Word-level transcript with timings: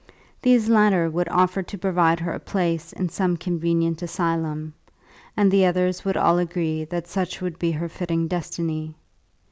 These 0.41 0.67
latter 0.67 1.11
would 1.11 1.29
offer 1.29 1.61
to 1.61 1.77
provide 1.77 2.19
her 2.21 2.31
a 2.33 2.39
place 2.39 2.91
in 2.91 3.07
some 3.09 3.37
convenient 3.37 4.01
asylum, 4.01 4.73
and 5.37 5.51
the 5.51 5.63
others 5.67 6.03
would 6.03 6.17
all 6.17 6.39
agree 6.39 6.85
that 6.85 7.05
such 7.05 7.39
would 7.39 7.59
be 7.59 7.69
her 7.73 7.87
fitting 7.87 8.27
destiny. 8.27 8.95